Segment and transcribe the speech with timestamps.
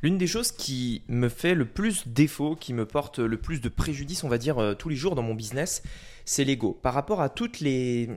[0.00, 3.68] L'une des choses qui me fait le plus défaut, qui me porte le plus de
[3.68, 5.82] préjudice, on va dire, euh, tous les jours dans mon business,
[6.24, 6.78] c'est l'ego.
[6.82, 8.08] Par rapport à toutes les,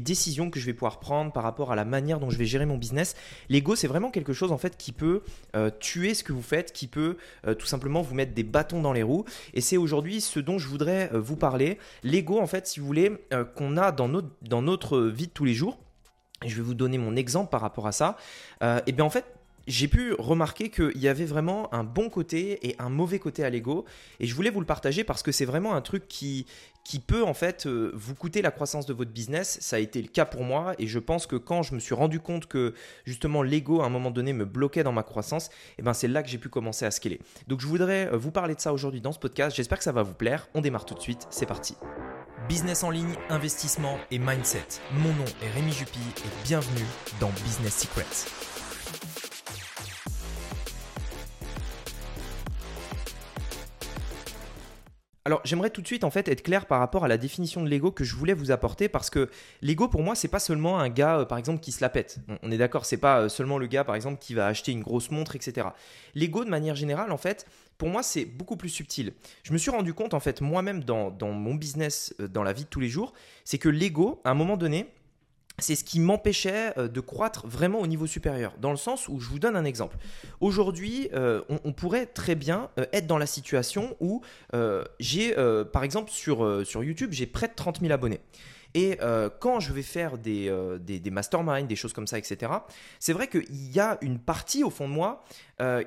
[0.00, 2.64] décisions que je vais pouvoir prendre, par rapport à la manière dont je vais gérer
[2.64, 3.14] mon business,
[3.50, 5.22] l'ego, c'est vraiment quelque chose en fait qui peut
[5.54, 8.80] euh, tuer ce que vous faites, qui peut euh, tout simplement vous mettre des bâtons
[8.80, 9.26] dans les roues.
[9.52, 11.78] Et c'est aujourd'hui ce dont je voudrais vous parler.
[12.04, 13.12] L'ego, en fait, si vous voulez,
[13.54, 15.78] qu'on a dans notre, dans notre vie de tous les jours.
[16.46, 18.16] Je vais vous donner mon exemple par rapport à ça.
[18.62, 19.24] et bien en fait,
[19.68, 23.50] j'ai pu remarquer qu'il y avait vraiment un bon côté et un mauvais côté à
[23.50, 23.84] l'ego.
[24.18, 26.46] Et je voulais vous le partager parce que c'est vraiment un truc qui,
[26.84, 29.58] qui peut en fait euh, vous coûter la croissance de votre business.
[29.60, 31.94] Ça a été le cas pour moi et je pense que quand je me suis
[31.94, 32.72] rendu compte que
[33.04, 36.08] justement l'ego à un moment donné me bloquait dans ma croissance, et eh ben c'est
[36.08, 37.20] là que j'ai pu commencer à scaler.
[37.46, 39.54] Donc je voudrais euh, vous parler de ça aujourd'hui dans ce podcast.
[39.54, 40.48] J'espère que ça va vous plaire.
[40.54, 41.26] On démarre tout de suite.
[41.28, 41.76] C'est parti.
[42.48, 44.64] Business en ligne, investissement et mindset.
[44.94, 46.86] Mon nom est Rémi Jupy et bienvenue
[47.20, 48.28] dans Business Secrets.
[55.28, 57.68] Alors j'aimerais tout de suite en fait être clair par rapport à la définition de
[57.68, 59.28] l'ego que je voulais vous apporter parce que
[59.60, 62.16] l'ego pour moi c'est pas seulement un gars euh, par exemple qui se la pète.
[62.42, 64.80] On, est d'accord, c'est pas euh, seulement le gars par exemple qui va acheter une
[64.80, 65.68] grosse montre etc.
[66.14, 69.12] L'ego de manière générale en fait pour moi c'est beaucoup plus subtil.
[69.42, 72.64] Je me suis rendu compte en fait moi-même dans, mon business, euh, dans la vie
[72.64, 73.12] de tous les jours,
[73.44, 74.86] c'est que l'ego à un moment donné
[75.58, 78.54] c'est ce qui m'empêchait euh, de croître vraiment au niveau supérieur.
[78.60, 79.96] Dans le sens où je vous donne un exemple.
[80.40, 84.22] Aujourd'hui, euh, on, pourrait très bien euh, être dans la situation où
[84.98, 85.34] j'ai,
[85.72, 88.20] par exemple, sur, YouTube, j'ai près de 30 000 abonnés.
[88.74, 88.98] Et
[89.40, 92.52] quand je vais faire des, des, des, masterminds, des choses comme ça, etc.,
[93.00, 95.24] c'est vrai qu'il y a une partie au fond de moi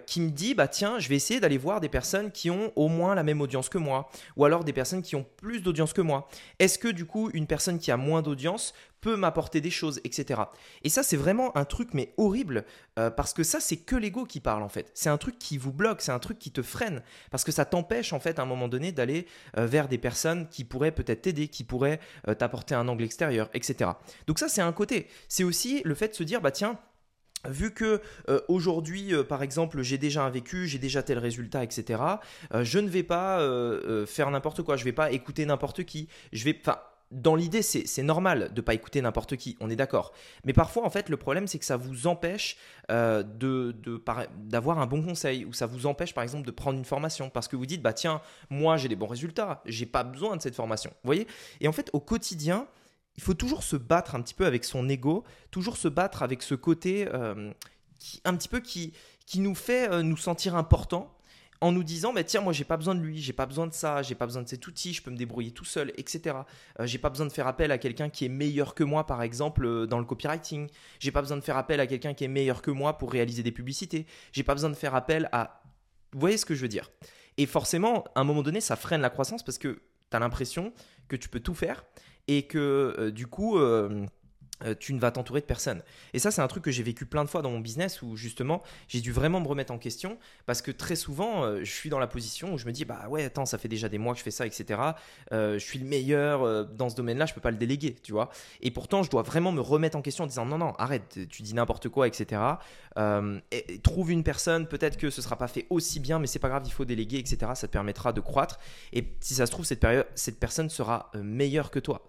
[0.05, 2.87] qui me dit, bah tiens, je vais essayer d'aller voir des personnes qui ont au
[2.87, 6.01] moins la même audience que moi, ou alors des personnes qui ont plus d'audience que
[6.01, 6.27] moi.
[6.59, 10.41] Est-ce que du coup, une personne qui a moins d'audience peut m'apporter des choses, etc.
[10.83, 12.63] Et ça, c'est vraiment un truc, mais horrible,
[12.99, 14.91] euh, parce que ça, c'est que l'ego qui parle, en fait.
[14.93, 17.65] C'est un truc qui vous bloque, c'est un truc qui te freine, parce que ça
[17.65, 19.25] t'empêche, en fait, à un moment donné, d'aller
[19.57, 23.49] euh, vers des personnes qui pourraient peut-être t'aider, qui pourraient euh, t'apporter un angle extérieur,
[23.53, 23.91] etc.
[24.27, 25.07] Donc ça, c'est un côté.
[25.27, 26.79] C'est aussi le fait de se dire, bah tiens,
[27.49, 28.03] Vu que
[28.49, 31.99] aujourd'hui, par exemple, j'ai déjà un vécu, j'ai déjà tel résultat, etc.,
[32.53, 33.39] je ne vais pas
[34.05, 36.77] faire n'importe quoi, je ne vais pas écouter n'importe qui, je vais, enfin,
[37.11, 40.13] dans l'idée, c'est normal de pas écouter n'importe qui, on est d'accord.
[40.45, 42.57] Mais parfois, en fait, le problème, c'est que ça vous empêche
[42.89, 47.29] euh, d'avoir un bon conseil, ou ça vous empêche, par exemple, de prendre une formation,
[47.29, 50.41] parce que vous dites, bah tiens, moi, j'ai des bons résultats, j'ai pas besoin de
[50.41, 50.89] cette formation.
[51.03, 51.27] Vous voyez?
[51.59, 52.67] Et en fait, au quotidien,
[53.17, 56.41] il faut toujours se battre un petit peu avec son ego, toujours se battre avec
[56.41, 57.51] ce côté euh,
[57.99, 58.93] qui, un petit peu qui,
[59.25, 61.13] qui nous fait euh, nous sentir importants
[61.61, 63.73] en nous disant mais tiens moi j'ai pas besoin de lui j'ai pas besoin de
[63.73, 66.35] ça j'ai pas besoin de cet outil je peux me débrouiller tout seul etc
[66.79, 69.21] euh, j'ai pas besoin de faire appel à quelqu'un qui est meilleur que moi par
[69.21, 70.67] exemple euh, dans le copywriting.
[70.99, 73.43] J'ai pas besoin de faire appel à quelqu'un qui est meilleur que moi pour réaliser
[73.43, 74.05] des publicités.
[74.31, 75.61] J'ai pas besoin de faire appel à
[76.13, 76.91] vous voyez ce que je veux dire?
[77.37, 80.73] Et forcément à un moment donné ça freine la croissance parce que tu as l'impression
[81.07, 81.85] que tu peux tout faire
[82.27, 83.57] et que euh, du coup
[84.79, 85.81] tu ne vas t'entourer de personne.
[86.13, 88.15] Et ça, c'est un truc que j'ai vécu plein de fois dans mon business où
[88.15, 91.89] justement, j'ai dû vraiment me remettre en question parce que très souvent, euh, je suis
[91.89, 94.13] dans la position où je me dis, bah ouais, attends, ça fait déjà des mois
[94.13, 94.79] que je fais ça, etc.
[95.31, 98.29] Euh, je suis le meilleur dans ce domaine-là, je peux pas le déléguer, tu vois.
[98.61, 101.41] Et pourtant, je dois vraiment me remettre en question en disant, non, non, arrête, tu
[101.41, 102.41] dis n'importe quoi, etc.
[102.97, 106.49] Et, trouve une personne, peut-être que ce sera pas fait aussi bien, mais c'est pas
[106.49, 107.51] grave, il faut déléguer, etc.
[107.55, 108.59] Ça te permettra de croître.
[108.93, 112.07] Et si ça se trouve, cette personne sera meilleure que toi.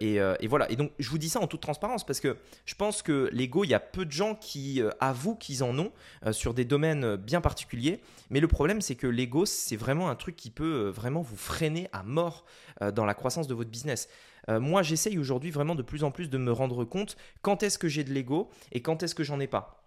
[0.00, 0.70] Et, et voilà.
[0.70, 3.70] Et donc, je vous dis en toute transparence parce que je pense que l'ego, il
[3.70, 5.92] y a peu de gens qui euh, avouent qu'ils en ont
[6.26, 8.00] euh, sur des domaines euh, bien particuliers.
[8.30, 11.88] Mais le problème, c'est que l'ego, c'est vraiment un truc qui peut vraiment vous freiner
[11.92, 12.44] à mort
[12.94, 14.08] dans la croissance de votre business.
[14.48, 17.88] moi, j'essaye aujourd'hui vraiment de plus en plus de me rendre compte quand est-ce que
[17.88, 19.84] j'ai de l'ego et quand est-ce que j'en ai pas.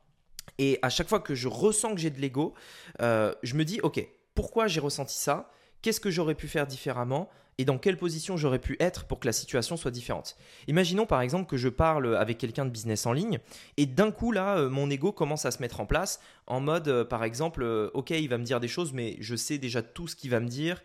[0.59, 2.53] Et à chaque fois que je ressens que j'ai de l'ego,
[3.00, 5.50] je me dis, ok, pourquoi j'ai ressenti ça?
[5.81, 7.29] Qu'est-ce que j'aurais pu faire différemment?
[7.58, 10.36] Et dans quelle position j'aurais pu être pour que la situation soit différente.
[10.68, 13.40] Imaginons par exemple que je parle avec quelqu'un de business en ligne
[13.78, 16.88] et d'un coup là, euh, mon ego commence à se mettre en place en mode
[16.88, 19.81] euh, par exemple, euh, ok, il va me dire des choses, mais je sais déjà
[19.81, 20.81] tout ce qu'il va me dire.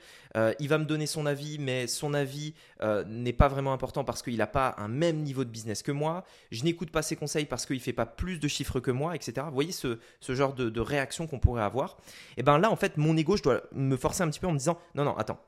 [0.61, 2.55] il va me donner son avis, mais son avis
[3.07, 6.25] n'est pas vraiment important parce qu'il n'a pas un même niveau de business que moi.
[6.53, 9.17] Je n'écoute pas ses conseils parce qu'il ne fait pas plus de chiffres que moi,
[9.17, 9.47] etc.
[9.49, 11.97] Vous voyez ce, genre de, réaction qu'on pourrait avoir.
[12.37, 14.53] Et bien là, en fait, mon ego, je dois me forcer un petit peu en
[14.53, 15.41] me disant, non, non, attends,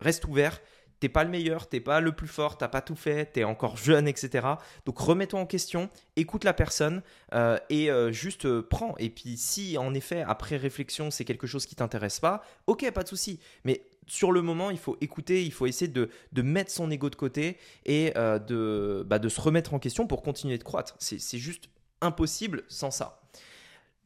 [0.00, 0.60] reste ouvert.
[1.00, 3.76] T'es pas le meilleur, t'es pas le plus fort, t'as pas tout fait, t'es encore
[3.76, 4.46] jeune, etc.
[4.84, 7.02] Donc remets-toi en question, écoute la personne
[7.34, 8.96] euh, et euh, juste euh, prends.
[8.98, 13.04] Et puis si en effet après réflexion c'est quelque chose qui t'intéresse pas, ok, pas
[13.04, 13.38] de souci.
[13.62, 16.10] Mais sur le moment, il faut écouter, il faut essayer de,
[16.42, 20.56] mettre son ego de côté et de, bah, de se remettre en question pour continuer
[20.56, 20.96] de croître.
[20.98, 21.68] C'est juste
[22.00, 23.20] impossible sans ça.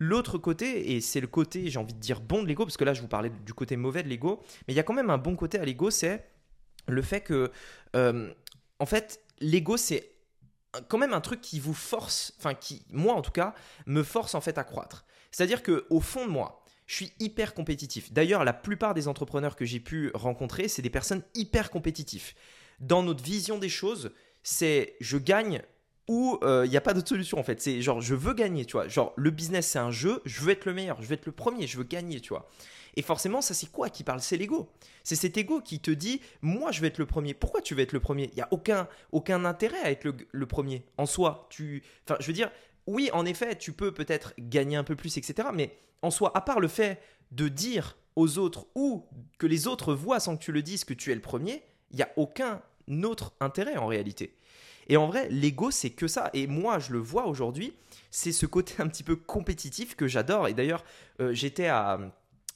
[0.04, 2.82] L'autre côté, et c'est le côté, j'ai envie de dire bon de l'ego, parce que
[2.82, 5.10] là je vous parlais du côté mauvais de l'ego, mais il y a quand même
[5.10, 6.28] un bon côté à l'ego, c'est
[6.88, 7.52] le fait que,
[7.94, 8.34] euh,
[8.80, 10.10] en fait, l'ego c'est
[10.88, 13.54] quand même un truc qui vous force, enfin qui, moi en tout cas,
[13.86, 15.04] me force en fait à croître.
[15.30, 18.12] C'est-à-dire que au fond de moi, je suis hyper compétitif.
[18.12, 22.34] D'ailleurs, la plupart des entrepreneurs que j'ai pu rencontrer, c'est des personnes hyper compétitifs.
[22.80, 24.10] Dans notre vision des choses,
[24.42, 25.62] c'est je gagne
[26.12, 27.58] ou il euh, n'y a pas d'autre solution en fait.
[27.62, 28.86] C'est genre je veux gagner, tu vois.
[28.86, 31.32] Genre le business c'est un jeu, je veux être le meilleur, je veux être le
[31.32, 32.50] premier, je veux gagner, tu vois.
[32.96, 34.20] Et forcément, ça c'est quoi qui parle?
[34.20, 34.68] C'est l'ego.
[35.04, 37.32] C'est cet ego qui te dit moi je vais être le premier.
[37.32, 38.28] Pourquoi tu veux être le premier?
[38.32, 41.46] Il n'y a aucun, aucun intérêt à être le, premier en soi.
[41.48, 42.50] Tu, enfin, je veux dire,
[42.86, 45.48] oui, en effet, tu peux peut-être gagner un peu plus, etc.
[45.54, 47.00] Mais en soi, à part le fait
[47.30, 49.06] de dire aux autres ou
[49.38, 51.96] que les autres voient sans que tu le dises que tu es le premier, il
[51.96, 52.60] n'y a aucun
[53.02, 54.36] autre intérêt en réalité.
[54.92, 56.28] Et en vrai, l'ego, c'est que ça.
[56.34, 57.72] Et moi, je le vois aujourd'hui,
[58.10, 60.48] c'est ce côté un petit peu compétitif que j'adore.
[60.48, 60.84] Et d'ailleurs,
[61.18, 61.98] euh, j'étais à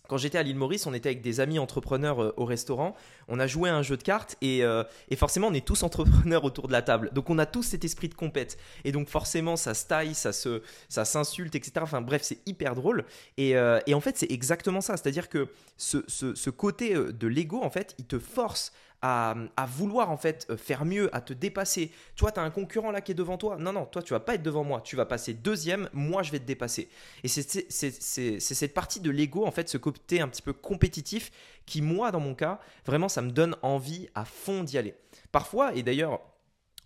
[0.08, 2.94] quand j'étais à l'île Maurice, on était avec des amis entrepreneurs euh, au restaurant.
[3.28, 6.44] On a joué à un jeu de cartes euh, et, forcément, on est tous entrepreneurs
[6.44, 7.10] autour de la table.
[7.12, 8.58] Donc, on a tous cet esprit de compète.
[8.84, 11.72] Et donc, forcément, ça se taille, ça se, s'insulte, etc.
[11.80, 13.04] Enfin, bref, c'est hyper drôle.
[13.36, 14.96] Et, euh, en fait, c'est exactement ça.
[14.96, 18.72] C'est-à-dire que ce, ce côté de l'ego, en fait, il te force
[19.02, 21.90] à, vouloir en fait euh, faire mieux, à te dépasser.
[22.14, 23.56] Tu vois, tu as un concurrent là qui est devant toi.
[23.58, 24.80] Non, non, toi, tu vas pas être devant moi.
[24.80, 26.88] Tu vas passer deuxième, moi, je vais te dépasser.
[27.22, 31.30] Et c'est cette partie de l'ego, en fait, ce côté un petit peu compétitif
[31.66, 34.94] qui, moi, dans mon cas, vraiment, ça me donne envie à fond d'y aller.
[35.32, 36.20] Parfois, et d'ailleurs,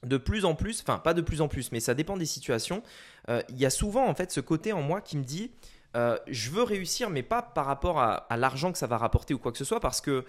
[0.03, 2.83] de plus en plus, enfin, pas de plus en plus, mais ça dépend des situations,
[3.29, 5.53] euh, il y a souvent, en fait, ce côté en moi qui me dit.
[5.97, 9.41] Euh, je veux réussir, mais pas par rapport à, l'argent que ça va rapporter ou
[9.41, 10.25] quoi que ce soit, parce que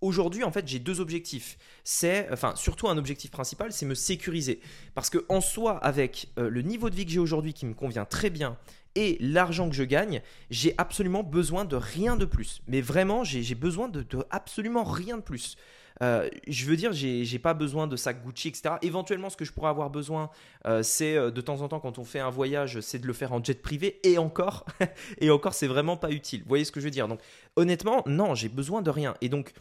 [0.00, 1.58] Aujourd'hui, en fait, j'ai deux objectifs.
[1.82, 4.60] C'est, enfin, surtout un objectif principal, c'est me sécuriser.
[4.94, 7.74] Parce que en soi, avec euh, le niveau de vie que j'ai aujourd'hui qui me
[7.74, 8.56] convient très bien
[8.94, 12.62] et l'argent que je gagne, j'ai absolument besoin de rien de plus.
[12.68, 15.56] Mais vraiment, j'ai besoin de, absolument rien de plus.
[16.00, 18.76] Euh, je veux dire, j'ai pas besoin de sac Gucci, etc.
[18.82, 20.30] Éventuellement, ce que je pourrais avoir besoin,
[20.66, 23.32] euh, c'est de temps en temps, quand on fait un voyage, c'est de le faire
[23.32, 23.98] en jet privé.
[24.04, 24.64] Et encore,
[25.18, 26.42] et encore, c'est vraiment pas utile.
[26.42, 27.08] Vous voyez ce que je veux dire?
[27.08, 27.20] Donc,
[27.56, 29.14] honnêtement, non, j'ai besoin de rien.
[29.20, 29.52] Et donc,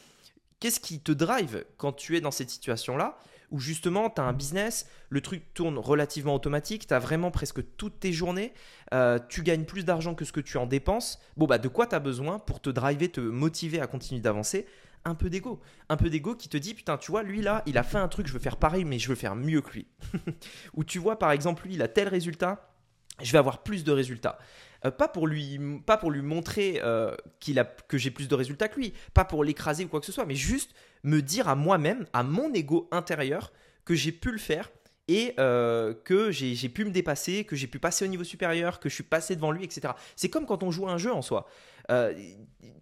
[0.59, 3.18] Qu'est-ce qui te drive quand tu es dans cette situation-là
[3.51, 7.62] où justement tu as un business, le truc tourne relativement automatique, tu as vraiment presque
[7.77, 8.54] toutes tes journées,
[8.94, 11.19] euh, tu gagnes plus d'argent que ce que tu en dépenses.
[11.38, 14.65] Bon, bah de quoi tu as besoin pour te driver, te motiver à continuer d'avancer?
[15.06, 15.62] Un peu d'ego.
[15.88, 18.09] Un peu d'ego qui te dit, putain, tu vois, lui là, il a fait un
[18.09, 19.88] truc, je veux faire pareil, mais je veux faire mieux que lui.
[20.74, 22.74] Ou tu vois, par exemple, lui, il a tel résultat,
[23.21, 24.38] je vais avoir plus de résultats.
[24.87, 28.35] Euh, pas, pour lui, pas pour lui montrer euh, qu'il a, que j'ai plus de
[28.35, 30.71] résultats que lui, pas pour l'écraser ou quoi que ce soit, mais juste
[31.03, 33.51] me dire à moi-même, à mon ego intérieur,
[33.85, 34.69] que j'ai pu le faire
[35.07, 38.89] et euh, que j'ai pu me dépasser, que j'ai pu passer au niveau supérieur, que
[38.89, 39.94] je suis passé devant lui, etc.
[40.15, 41.48] C'est comme quand on joue à un jeu en soi.
[41.89, 42.13] Euh,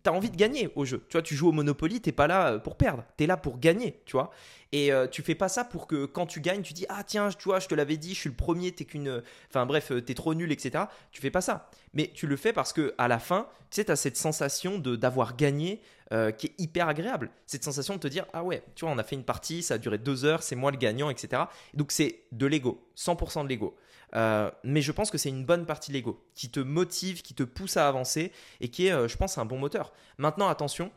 [0.04, 1.06] tu as envie de gagner au jeu.
[1.10, 3.60] Tu vois, tu joues au Monopoly, t'es pas là pour perdre, tu es là pour
[3.60, 4.32] gagner, tu vois.
[4.72, 7.30] Et euh, tu fais pas ça pour que quand tu gagnes, tu dis ah tiens,
[7.30, 10.16] tu vois, je te l'avais dit, je suis le premier, t'es qu'une, enfin bref, t'es
[10.16, 10.86] trop nul, etc.
[11.12, 11.70] Tu fais pas ça.
[11.94, 14.96] Mais tu le fais parce que à la fin, tu sais, as cette sensation de
[14.96, 17.32] d'avoir gagné euh, qui est hyper agréable.
[17.46, 19.76] Cette sensation de te dire ah ouais, tu vois, on a fait une partie, ça
[19.76, 21.44] a duré deux heures, c'est moi le gagnant, etc.
[21.74, 23.76] Donc c'est de l'ego, 100% de l'ego.
[24.16, 27.34] Euh, mais je pense que c'est une bonne partie de l'ego qui te motive, qui
[27.34, 28.32] te pousse à avancer
[28.62, 29.94] et qui est, je pense, un bon moteur.
[30.18, 30.92] Maintenant, attention,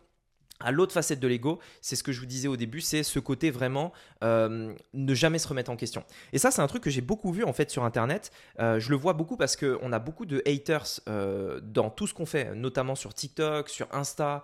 [0.60, 3.18] à l'autre facette de l'ego, c'est ce que je vous disais au début, c'est ce
[3.18, 3.92] côté vraiment
[4.24, 6.02] euh, ne jamais se remettre en question.
[6.32, 8.32] Et ça, c'est un truc que j'ai beaucoup vu en fait sur Internet.
[8.58, 12.14] Euh, je le vois beaucoup parce qu'on a beaucoup de haters euh, dans tout ce
[12.14, 14.42] qu'on fait, notamment sur TikTok, sur Insta,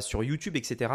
[0.00, 0.92] sur YouTube, etc.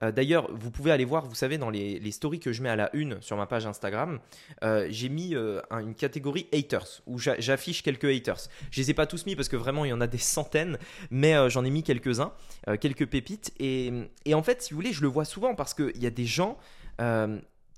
[0.00, 2.94] D'ailleurs, vous pouvez aller voir, vous savez, dans les, stories que je mets à la
[2.94, 4.20] une sur ma page Instagram,
[4.62, 8.48] j'ai mis une catégorie haters où j'affiche quelques haters.
[8.70, 10.78] Je les ai pas tous mis parce que vraiment il y en a des centaines,
[11.10, 12.32] mais j'en ai mis quelques-uns,
[12.80, 13.92] quelques pépites et
[14.24, 16.26] et en fait, si vous voulez, je le vois souvent parce qu'il y a des
[16.26, 16.58] gens.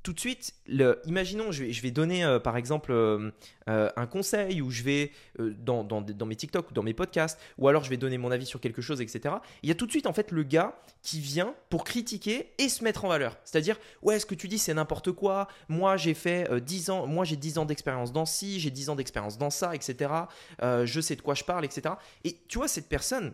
[0.01, 0.55] Euh, tout de suite,
[1.05, 3.31] imaginons, je vais, donner euh, par exemple euh,
[3.67, 7.69] un conseil ou je vais dans, dans, dans, mes TikTok ou dans mes podcasts ou
[7.69, 9.37] alors je vais donner mon avis sur quelque chose, etc.
[9.63, 12.69] Il y a tout de suite en fait le gars qui vient pour critiquer et
[12.69, 13.37] se mettre en valeur.
[13.45, 15.49] C'est-à-dire, ouais, ce que tu dis c'est n'importe quoi.
[15.69, 18.97] Moi j'ai fait 10 ans, moi j'ai 10 ans d'expérience dans ci, j'ai 10 ans
[18.97, 20.11] d'expérience dans ça, etc.
[20.61, 21.95] je sais de quoi je parle, etc.
[22.25, 23.33] Et tu vois, cette personne,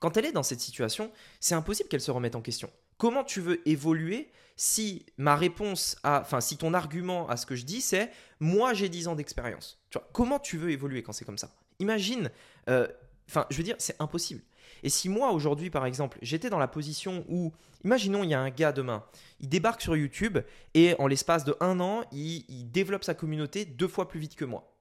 [0.00, 1.10] quand elle est dans cette situation,
[1.40, 2.70] c'est impossible qu'elle se remette en question.
[2.98, 7.56] Comment tu veux évoluer si ma réponse à, enfin, si ton argument à ce que
[7.56, 8.10] je dis, c'est
[8.40, 9.82] moi j'ai 10 ans d'expérience.
[10.12, 11.50] Comment tu veux évoluer quand c'est comme ça?
[11.80, 12.30] Imagine,
[12.68, 12.86] euh,
[13.28, 14.42] enfin, je veux dire, c'est impossible.
[14.82, 17.52] Et si moi aujourd'hui, par exemple, j'étais dans la position où,
[17.84, 19.04] imaginons, il y a un gars demain,
[19.40, 20.38] il débarque sur YouTube
[20.74, 24.44] et en l'espace de un an, il développe sa communauté deux fois plus vite que
[24.44, 24.73] moi.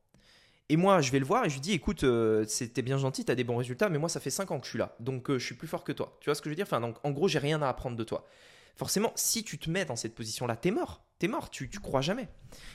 [0.70, 3.26] Et moi, je vais le voir et je lui dis écoute, euh, c'était bien gentil,
[3.26, 4.96] tu as des bons résultats, mais moi, ça fait 5 ans que je suis là.
[5.00, 6.18] Donc, euh, je suis plus fort que toi.
[6.22, 6.66] Tu vois ce que je veux dire?
[6.66, 8.26] Enfin, donc, En gros, j'ai rien à apprendre de toi.
[8.76, 11.06] Forcément, si tu te mets dans cette position-là, t'es mort.
[11.20, 12.28] T'es mort, tu, tu crois jamais.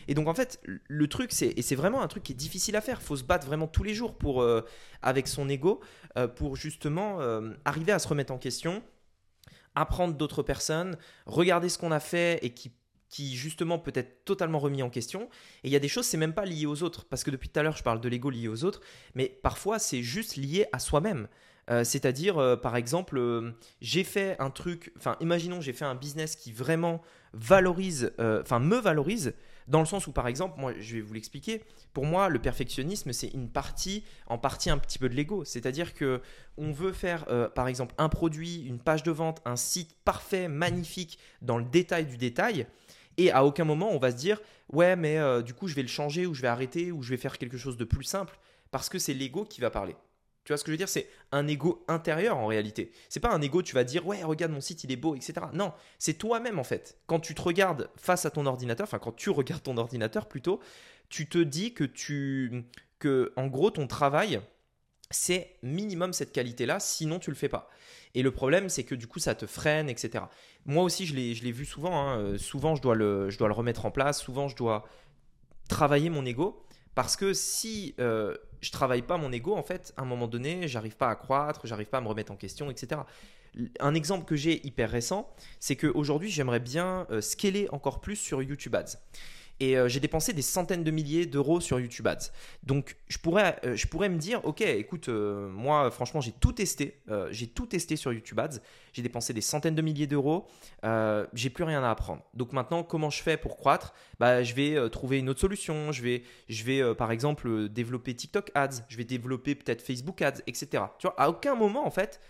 [0.07, 2.77] Et donc, en fait, le truc, c'est, et c'est vraiment un truc qui est difficile
[2.77, 3.03] à faire.
[3.03, 4.61] faut se battre vraiment tous les jours pour, euh,
[5.03, 5.81] avec son ego
[6.35, 7.21] pour justement
[7.65, 8.83] arriver à se remettre en question,
[9.77, 12.73] apprendre d'autres personnes, regarder ce qu'on a fait et qui
[13.09, 15.29] qui justement peut être totalement remis en question.
[15.65, 17.49] Et il y a des choses, c'est même pas lié aux autres, parce que depuis
[17.49, 18.81] tout à l'heure, je parle de l'ego lié aux autres,
[19.15, 21.29] mais parfois c'est juste lié à soi-même.
[21.71, 25.95] Euh, c'est-à-dire, euh, par exemple, euh, j'ai fait un truc, enfin, imaginons, j'ai fait un
[25.95, 27.03] business qui vraiment
[27.35, 29.35] valorise, enfin, me valorise,
[29.67, 31.63] dans le sens où, par exemple, moi, je vais vous l'expliquer.
[31.93, 35.45] Pour moi, le perfectionnisme, c'est une partie, en partie, un petit peu de l'ego.
[35.45, 36.23] C'est-à-dire que
[36.57, 41.19] on veut faire, par exemple, un produit, une page de vente, un site parfait, magnifique,
[41.43, 42.67] dans le détail du détail.
[43.19, 44.41] Et à aucun moment on va se dire
[44.73, 47.11] ouais mais euh, du coup je vais le changer ou je vais arrêter ou je
[47.11, 48.39] vais faire quelque chose de plus simple
[48.71, 49.97] parce que c'est l'ego qui va parler.
[50.45, 50.89] Tu vois ce que je veux dire?
[50.89, 52.91] C'est un ego intérieur en réalité.
[53.11, 55.35] C'est pas un ego, tu vas dire ouais regarde mon site il est beau etc.
[55.53, 56.99] Non, c'est toi-même en fait.
[57.07, 60.61] Quand tu te regardes face à ton ordinateur, enfin quand tu regardes ton ordinateur plutôt,
[61.11, 62.65] tu te dis que tu
[62.99, 64.41] que en gros ton travail
[65.11, 67.71] c'est minimum cette qualité-là, sinon tu le fais pas.
[68.15, 70.25] Et le problème, c'est que du coup, ça te freine, etc.
[70.67, 71.99] Moi aussi, je l'ai vu souvent.
[71.99, 72.19] Hein.
[72.19, 74.21] Euh, souvent, je dois, le, je dois le remettre en place.
[74.21, 74.85] Souvent, je dois
[75.69, 76.65] travailler mon ego.
[76.95, 80.67] Parce que si euh, je travaille pas mon ego, en fait, à un moment donné,
[80.67, 83.03] j'arrive pas à croître, j'arrive pas à me remettre en question, etc.
[83.79, 88.43] Un exemple que j'ai hyper récent, c'est qu'aujourd'hui, j'aimerais bien euh, scaler encore plus sur
[88.43, 88.99] YouTube Ads
[89.61, 92.31] et euh, j'ai dépensé des centaines de milliers d'euros sur YouTube Ads.
[92.63, 96.53] Donc je pourrais, euh, je pourrais me dire, ok, écoute, euh, moi franchement j'ai tout
[96.53, 97.01] testé,
[97.31, 98.61] j'ai tout testé sur YouTube Ads,
[98.93, 100.47] j'ai dépensé des centaines de milliers d'euros,
[101.33, 102.23] j'ai plus rien à apprendre.
[102.35, 103.95] Donc maintenant comment je fais pour croître?
[104.19, 108.51] Bah, Je vais trouver une autre solution, je vais, je vais par exemple développer TikTok
[108.55, 110.85] Ads, je vais développer peut-être Facebook Ads, etc.
[110.99, 112.21] Tu vois, à aucun moment en fait,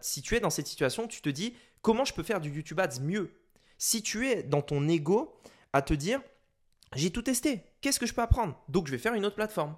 [0.00, 2.80] si tu es dans cette situation, tu te dis comment je peux faire du YouTube
[2.80, 3.32] Ads mieux?
[3.78, 5.36] Si tu es dans ton ego
[5.72, 6.20] à te dire
[6.94, 7.62] j'ai tout testé.
[7.80, 8.60] Qu'est-ce que je peux apprendre?
[8.68, 9.76] Donc je vais faire une autre plateforme.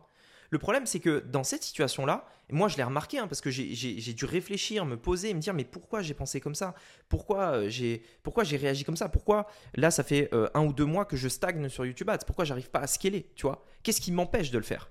[0.50, 4.12] Le problème, c'est que dans cette situation-là, moi je l'ai remarqué hein, parce que j'ai
[4.12, 6.74] dû réfléchir, me poser me dire mais pourquoi j'ai pensé comme ça?
[7.08, 8.02] Pourquoi euh, j'ai
[8.42, 9.08] j'ai réagi comme ça?
[9.08, 12.24] Pourquoi là ça fait euh, un ou deux mois que je stagne sur YouTube Ads?
[12.26, 13.64] Pourquoi j'arrive pas à scaler Tu vois?
[13.84, 14.90] Qu'est-ce qui m'empêche de le faire?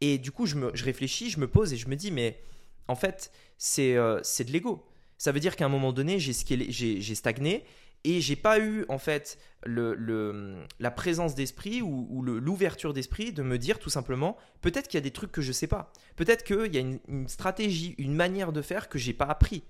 [0.00, 2.40] Et du coup je, me, je réfléchis, je me pose et je me dis mais
[2.86, 4.86] en fait c'est euh, de l'ego.
[5.18, 7.64] Ça veut dire qu'à un moment donné j'ai stagné
[8.04, 13.58] et j'ai pas eu en fait le, la présence d'esprit ou, l'ouverture d'esprit de me
[13.58, 15.92] dire tout simplement peut-être qu'il y a des trucs que je sais pas.
[16.16, 19.62] Peut-être qu'il y a une, stratégie une manière de faire que j'ai pas appris.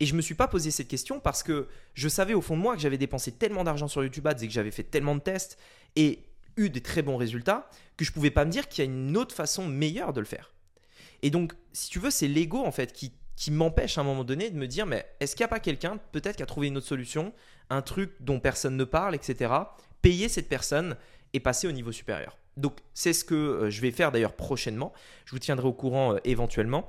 [0.00, 2.62] Et je me suis pas posé cette question parce que je savais au fond de
[2.62, 5.20] moi que j'avais dépensé tellement d'argent sur YouTube Ads et que j'avais fait tellement de
[5.20, 5.58] tests
[5.94, 6.20] et
[6.56, 9.16] eu des très bons résultats que je pouvais pas me dire qu'il y a une
[9.16, 10.52] autre façon meilleure de le faire.
[11.22, 14.24] Et donc si tu veux c'est l'ego en fait qui qui m'empêche à un moment
[14.24, 16.68] donné de me dire mais est-ce qu'il n'y a pas quelqu'un peut-être qui a trouvé
[16.68, 17.32] une autre solution,
[17.70, 19.52] un truc dont personne ne parle, etc.
[20.02, 20.96] Payer cette personne
[21.32, 22.36] et passer au niveau supérieur.
[22.56, 24.92] Donc c'est ce que euh, je vais faire d'ailleurs prochainement.
[25.24, 26.88] Je vous tiendrai au courant euh, éventuellement.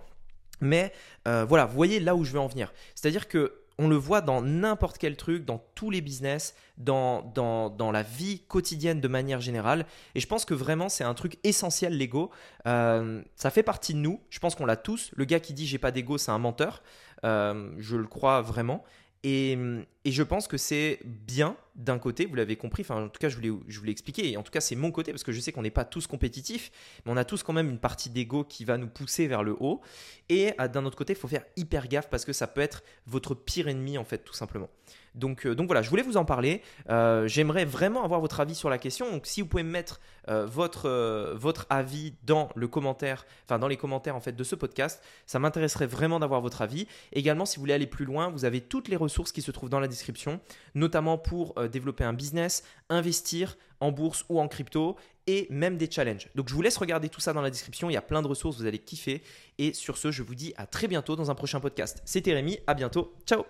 [0.61, 0.93] Mais
[1.27, 2.71] euh, voilà, vous voyez là où je veux en venir.
[2.93, 7.69] C'est-à-dire que on le voit dans n'importe quel truc, dans tous les business, dans, dans,
[7.69, 9.85] dans, la vie quotidienne de manière générale.
[10.15, 12.31] Et je pense que vraiment, c'est un truc essentiel, l'ego.
[12.67, 14.21] Euh, ça fait partie de nous.
[14.29, 15.11] Je pense qu'on l'a tous.
[15.15, 16.83] Le gars qui dit j'ai pas d'ego, c'est un menteur.
[17.23, 18.83] Euh, je le crois vraiment.
[19.23, 19.57] Et,
[20.03, 23.29] et, je pense que c'est bien d'un côté, vous l'avez compris, enfin en tout cas
[23.29, 25.39] je voulais, je voulais expliquer, et en tout cas c'est mon côté, parce que je
[25.39, 26.71] sais qu'on n'est pas tous compétitifs,
[27.05, 29.55] mais on a tous quand même une partie d'ego qui va nous pousser vers le
[29.59, 29.81] haut.
[30.29, 32.83] Et euh, d'un autre côté, il faut faire hyper gaffe parce que ça peut être
[33.05, 34.69] votre pire ennemi en fait, tout simplement.
[35.13, 36.61] Donc, euh, voilà, je voulais vous en parler.
[36.89, 39.09] Euh, j'aimerais vraiment avoir votre avis sur la question.
[39.11, 43.77] Donc si vous pouvez me mettre votre, votre avis dans le commentaire, enfin dans les
[43.77, 46.87] commentaires en fait de ce podcast, ça m'intéresserait vraiment d'avoir votre avis.
[47.13, 49.69] Également, si vous voulez aller plus loin, vous avez toutes les ressources qui se trouvent
[49.69, 50.39] dans la description,
[50.73, 54.95] notamment pour développer un business, investir en bourse ou en crypto
[55.27, 56.29] et même des challenges.
[56.35, 58.27] Donc je vous laisse regarder tout ça dans la description, il y a plein de
[58.27, 59.23] ressources, vous allez kiffer.
[59.57, 62.01] Et sur ce, je vous dis à très bientôt dans un prochain podcast.
[62.05, 63.45] C'était Rémi, à bientôt, ciao